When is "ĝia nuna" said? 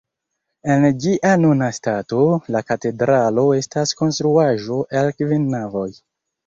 1.03-1.67